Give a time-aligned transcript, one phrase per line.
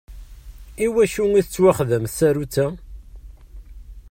[0.85, 2.65] Iwacu i tettwaxdam tsarutt-a?